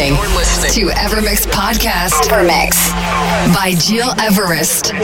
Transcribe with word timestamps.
You're 0.00 0.16
listening, 0.28 0.88
to 0.88 0.94
Evermix 0.94 1.46
Podcast. 1.46 2.30
Evermix 2.30 2.90
by 3.54 3.74
Gil 3.86 4.08
Everest. 4.18 4.94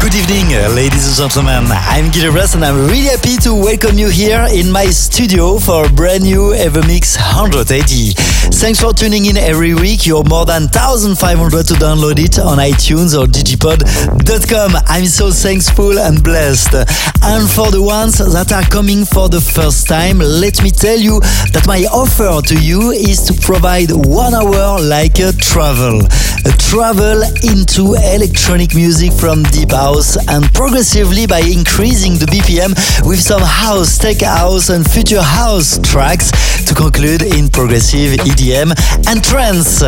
Good 0.00 0.14
evening, 0.14 0.56
uh, 0.56 0.70
ladies 0.74 1.06
and 1.20 1.30
gentlemen. 1.30 1.66
I'm 1.70 2.10
Gil 2.10 2.24
Everest 2.28 2.54
and 2.54 2.64
I'm 2.64 2.86
really 2.86 3.10
happy 3.10 3.36
to 3.42 3.52
welcome 3.52 3.98
you 3.98 4.08
here 4.08 4.46
in 4.50 4.72
my 4.72 4.86
studio 4.86 5.58
for 5.58 5.84
a 5.84 5.92
brand 5.92 6.22
new 6.22 6.54
Evermix 6.54 7.18
180. 7.18 8.31
Thanks 8.62 8.80
for 8.80 8.92
tuning 8.92 9.24
in 9.24 9.36
every 9.36 9.74
week. 9.74 10.06
You're 10.06 10.22
more 10.22 10.46
than 10.46 10.70
1,500 10.70 11.66
to 11.66 11.74
download 11.74 12.20
it 12.20 12.38
on 12.38 12.58
iTunes 12.58 13.10
or 13.10 13.26
digipod.com. 13.26 14.70
I'm 14.86 15.06
so 15.06 15.32
thankful 15.32 15.98
and 15.98 16.22
blessed. 16.22 16.72
And 17.24 17.50
for 17.50 17.72
the 17.72 17.82
ones 17.82 18.18
that 18.18 18.52
are 18.52 18.62
coming 18.62 19.04
for 19.04 19.28
the 19.28 19.40
first 19.40 19.88
time, 19.88 20.18
let 20.18 20.62
me 20.62 20.70
tell 20.70 20.96
you 20.96 21.18
that 21.50 21.66
my 21.66 21.82
offer 21.90 22.38
to 22.46 22.54
you 22.54 22.92
is 22.92 23.26
to 23.26 23.34
provide 23.34 23.90
one 23.90 24.32
hour 24.32 24.78
like 24.78 25.18
a 25.18 25.32
travel. 25.32 26.06
A 26.46 26.52
travel 26.54 27.18
into 27.42 27.98
electronic 28.14 28.76
music 28.76 29.12
from 29.12 29.42
deep 29.50 29.72
house 29.72 30.14
and 30.30 30.46
progressively 30.54 31.26
by 31.26 31.42
increasing 31.42 32.14
the 32.14 32.26
BPM 32.30 32.78
with 33.02 33.18
some 33.18 33.42
house, 33.42 33.98
tech 33.98 34.22
house 34.22 34.70
and 34.70 34.88
future 34.88 35.22
house 35.22 35.82
tracks 35.82 36.30
to 36.66 36.74
conclude 36.74 37.22
in 37.22 37.48
progressive 37.48 38.22
EDM 38.22 38.51
and 38.54 39.24
trance. 39.24 39.82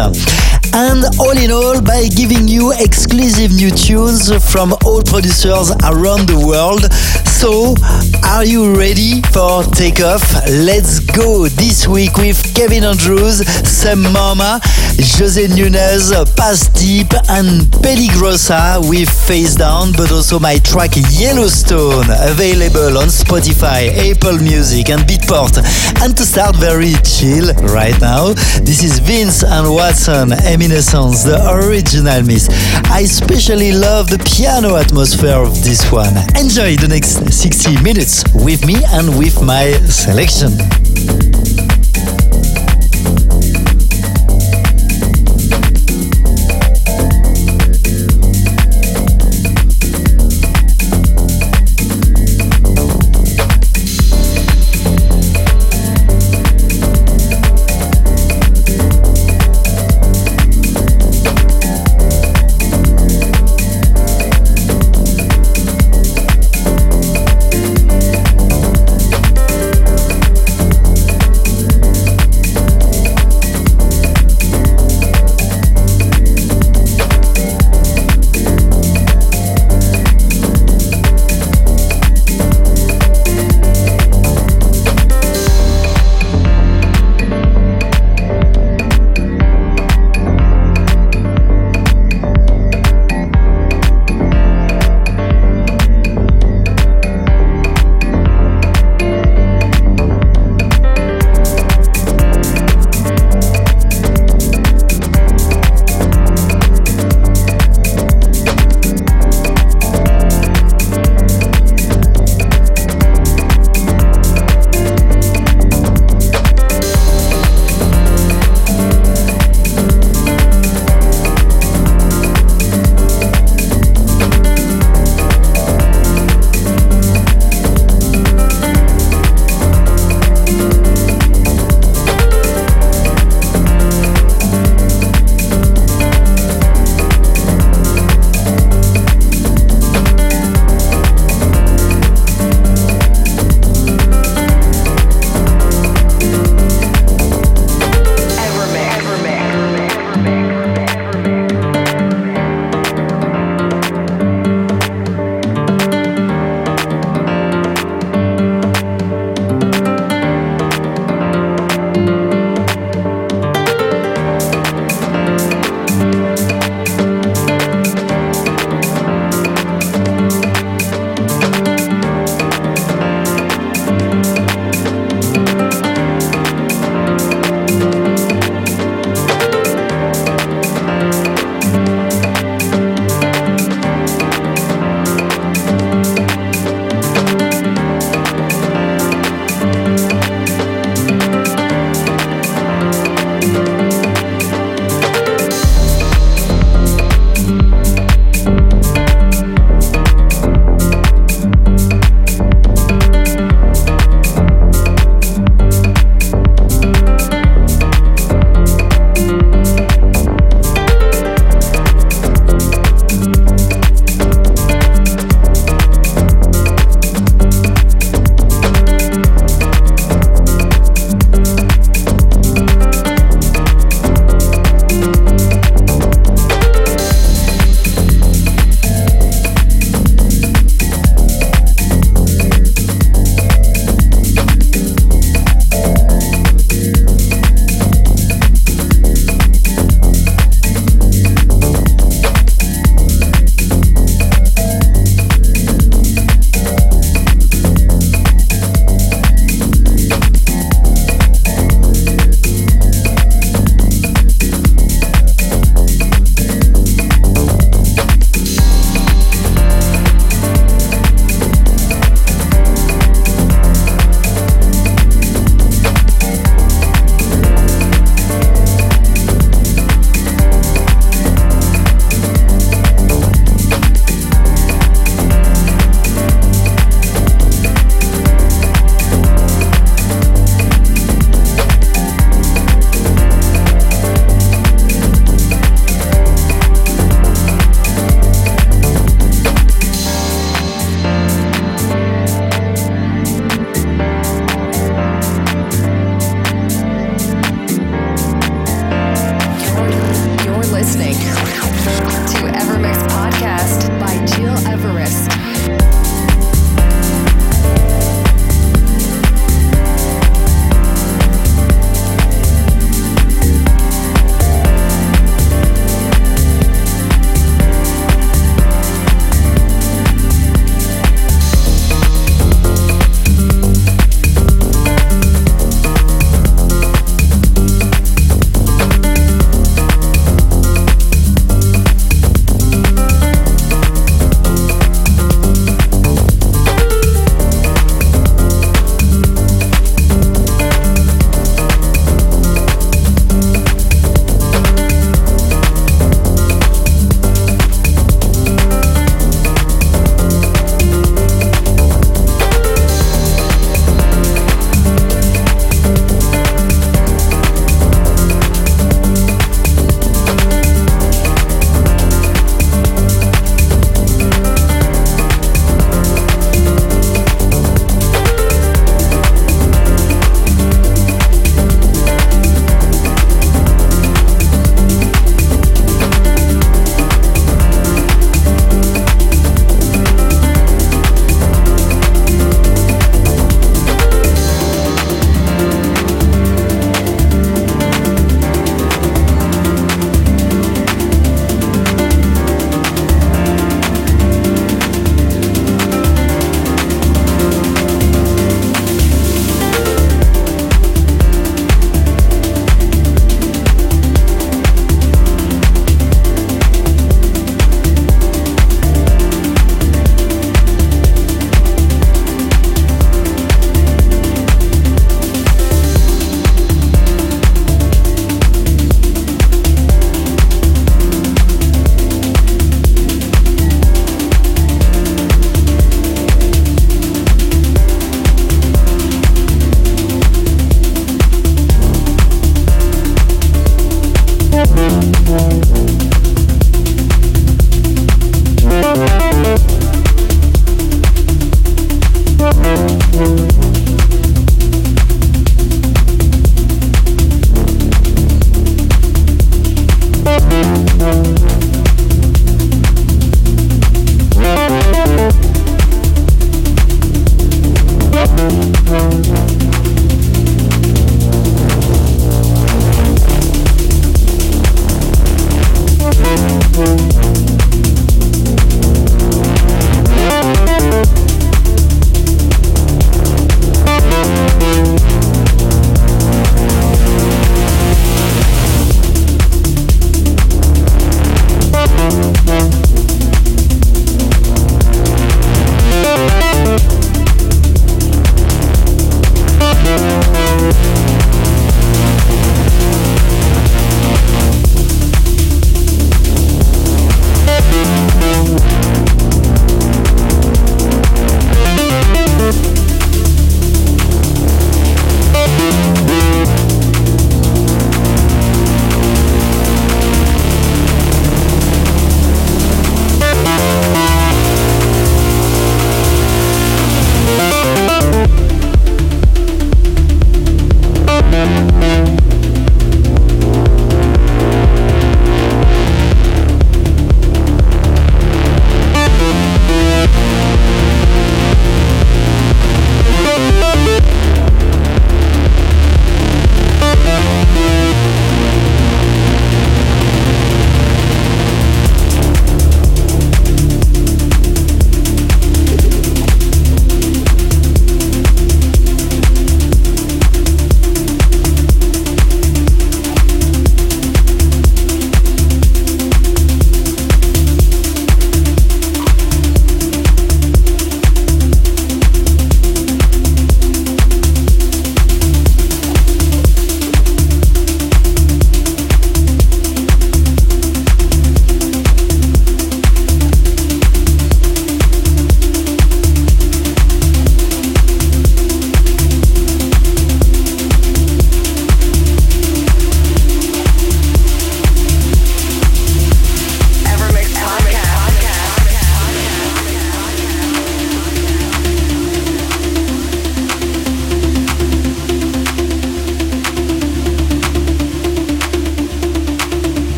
And 0.77 1.05
all 1.21 1.39
in 1.39 1.53
all, 1.53 1.81
by 1.81 2.09
giving 2.09 2.49
you 2.49 2.73
exclusive 2.73 3.53
new 3.53 3.71
tunes 3.71 4.27
from 4.51 4.75
all 4.85 5.03
producers 5.03 5.71
around 5.87 6.27
the 6.27 6.43
world. 6.45 6.91
So, 7.25 7.77
are 8.25 8.45
you 8.45 8.75
ready 8.75 9.23
for 9.31 9.63
takeoff? 9.63 10.25
Let's 10.49 10.99
go 10.99 11.47
this 11.47 11.87
week 11.87 12.17
with 12.17 12.43
Kevin 12.57 12.83
Andrews, 12.83 13.47
Sam 13.69 14.03
Mama, 14.03 14.61
Jose 14.99 15.47
Nunez, 15.55 16.11
Pass 16.35 16.67
Deep, 16.75 17.13
and 17.29 17.71
Peligrosa 17.85 18.83
with 18.89 19.11
Face 19.29 19.55
Down, 19.55 19.93
but 19.93 20.11
also 20.11 20.41
my 20.41 20.59
track 20.59 20.93
Yellowstone, 21.11 22.07
available 22.11 22.99
on 22.99 23.09
Spotify, 23.09 23.95
Apple 24.11 24.39
Music, 24.39 24.91
and 24.91 25.03
Beatport. 25.03 25.59
And 26.03 26.17
to 26.17 26.25
start 26.25 26.57
very 26.57 26.95
chill 27.05 27.53
right 27.75 27.99
now, 28.01 28.33
this 28.65 28.83
is 28.83 28.99
Vince 28.99 29.45
and 29.45 29.71
Watson, 29.71 30.33
Eminescence, 30.65 31.25
the 31.25 31.37
original 31.53 32.23
mix. 32.23 32.49
I 32.91 33.01
especially 33.01 33.73
love 33.73 34.09
the 34.09 34.19
piano 34.25 34.77
atmosphere 34.77 35.37
of 35.37 35.63
this 35.63 35.85
one. 35.93 36.17
Enjoy 36.41 36.77
the 36.77 36.89
next 36.89 37.31
60 37.31 37.83
minutes 37.83 38.25
with 38.33 38.65
me 38.65 38.77
and 38.89 39.19
with 39.19 39.43
my 39.43 39.73
selection. 39.89 41.44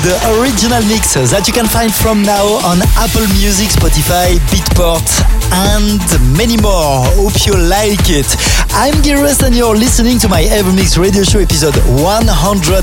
The 0.00 0.40
original 0.40 0.82
mix 0.88 1.14
that 1.14 1.46
you 1.46 1.52
can 1.52 1.66
find 1.66 1.94
from 1.94 2.22
now 2.22 2.44
on 2.66 2.82
Apple 2.96 3.26
Music, 3.38 3.68
Spotify, 3.70 4.36
Beatport, 4.50 5.04
and 5.52 6.02
many 6.34 6.56
more. 6.58 7.06
Hope 7.14 7.46
you 7.46 7.54
like 7.54 8.10
it. 8.10 8.26
I'm 8.74 8.92
Gil 9.00 9.22
Everest 9.22 9.42
and 9.42 9.54
you're 9.54 9.76
listening 9.76 10.18
to 10.18 10.28
my 10.28 10.42
Evermix 10.42 10.98
radio 10.98 11.22
show 11.22 11.38
episode 11.38 11.76
180. 12.02 12.82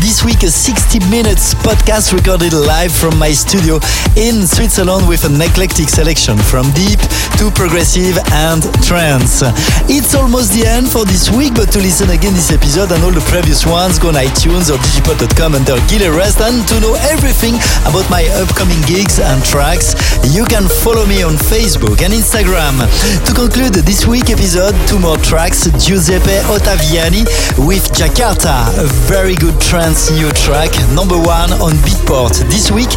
This 0.00 0.24
week 0.24 0.42
a 0.42 0.50
60 0.50 0.98
minutes 1.10 1.54
podcast 1.60 2.16
recorded 2.16 2.52
live 2.54 2.90
from 2.90 3.18
my 3.18 3.30
studio 3.30 3.76
in 4.16 4.46
Switzerland 4.46 5.06
with 5.06 5.24
an 5.28 5.36
eclectic 5.36 5.88
selection 5.88 6.38
from 6.38 6.64
deep 6.72 6.98
to 7.36 7.52
progressive 7.52 8.16
and 8.32 8.64
trance. 8.82 9.44
It's 9.90 10.14
almost 10.14 10.56
the 10.56 10.64
end 10.66 10.88
for 10.88 11.04
this 11.04 11.30
week, 11.30 11.54
but 11.54 11.70
to 11.76 11.78
listen 11.78 12.10
again 12.10 12.32
this 12.32 12.50
episode 12.50 12.90
and 12.90 13.04
all 13.04 13.12
the 13.12 13.24
previous 13.28 13.66
ones, 13.66 13.98
go 13.98 14.08
on 14.08 14.16
iTunes 14.16 14.72
or 14.72 14.80
digipod.com 14.80 15.54
under 15.54 15.76
Gil 15.86 16.02
Everest 16.02 16.40
and 16.40 16.66
to 16.66 16.80
know 16.80 16.96
everything 17.12 17.60
about 17.84 18.08
my 18.08 18.24
upcoming 18.40 18.80
gigs 18.88 19.20
and 19.20 19.44
tracks, 19.44 19.92
you 20.32 20.48
can 20.48 20.66
follow 20.82 21.04
me 21.06 21.22
on 21.22 21.34
Facebook 21.36 21.57
and 21.58 22.14
Instagram. 22.14 22.78
To 23.26 23.34
conclude 23.34 23.74
this 23.74 24.06
week 24.06 24.30
episode, 24.30 24.76
two 24.86 24.98
more 25.00 25.16
tracks 25.16 25.66
Giuseppe 25.84 26.38
Ottaviani 26.46 27.26
with 27.66 27.82
Jakarta, 27.98 28.68
a 28.78 28.86
very 29.10 29.34
good 29.34 29.60
trance 29.60 30.08
new 30.12 30.30
track, 30.30 30.70
number 30.94 31.16
one 31.18 31.50
on 31.54 31.72
Beatport 31.82 32.38
this 32.48 32.70
week. 32.70 32.90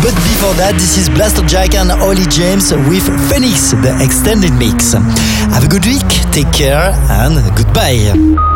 But 0.00 0.14
before 0.32 0.54
that, 0.54 0.72
this 0.80 0.96
is 0.96 1.10
Blasterjaxx 1.10 1.74
and 1.74 1.92
Olly 2.00 2.24
James 2.30 2.72
with 2.88 3.04
Phoenix, 3.28 3.72
the 3.84 3.92
extended 4.02 4.52
mix. 4.54 4.94
Have 4.94 5.64
a 5.64 5.68
good 5.68 5.84
week, 5.84 6.08
take 6.32 6.50
care, 6.52 6.96
and 7.10 7.36
goodbye. 7.54 8.55